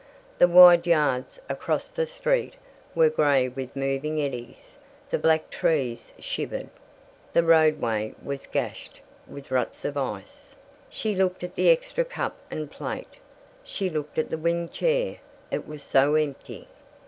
[0.39, 2.55] The wide yards across the street
[2.95, 4.75] were gray with moving eddies.
[5.11, 6.69] The black trees shivered.
[7.33, 10.55] The roadway was gashed with ruts of ice.
[10.89, 13.17] She looked at the extra cup and plate.
[13.63, 15.17] She looked at the wing chair.
[15.51, 16.67] It was so empty.